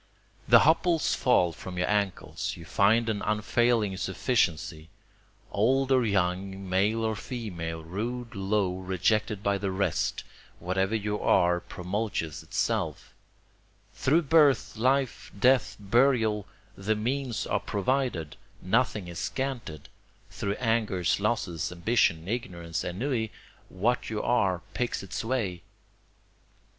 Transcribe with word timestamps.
The 0.47 0.61
hopples 0.61 1.13
fall 1.13 1.53
from 1.53 1.77
your 1.77 1.87
ankles 1.87 2.57
you 2.57 2.65
find 2.65 3.07
an 3.07 3.21
unfailing 3.21 3.95
sufficiency; 3.97 4.89
Old 5.51 5.91
or 5.91 6.03
young, 6.03 6.67
male 6.67 7.03
or 7.03 7.15
female, 7.15 7.83
rude, 7.83 8.33
low, 8.33 8.77
rejected 8.79 9.43
by 9.43 9.59
the 9.59 9.69
rest, 9.69 10.23
whatever 10.57 10.95
you 10.95 11.19
are 11.19 11.59
promulges 11.59 12.41
itself; 12.41 13.13
Through 13.93 14.23
birth, 14.23 14.75
life, 14.75 15.31
death, 15.39 15.77
burial, 15.79 16.47
the 16.75 16.95
means 16.95 17.45
are 17.45 17.59
provided, 17.59 18.37
nothing 18.59 19.07
is 19.07 19.19
scanted; 19.19 19.87
Through 20.31 20.53
angers, 20.55 21.19
losses, 21.19 21.71
ambition, 21.71 22.27
ignorance, 22.27 22.83
ennui, 22.83 23.31
what 23.69 24.09
you 24.09 24.23
are 24.23 24.63
picks 24.73 25.03
its 25.03 25.23
way. 25.23 25.61